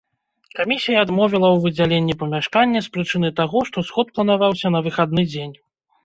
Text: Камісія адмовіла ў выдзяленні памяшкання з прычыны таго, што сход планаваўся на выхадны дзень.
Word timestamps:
Камісія 0.59 1.01
адмовіла 1.05 1.49
ў 1.49 1.57
выдзяленні 1.65 2.15
памяшкання 2.21 2.79
з 2.85 2.89
прычыны 2.95 3.29
таго, 3.41 3.61
што 3.71 3.83
сход 3.91 4.07
планаваўся 4.15 4.67
на 4.77 4.83
выхадны 4.89 5.27
дзень. 5.35 5.55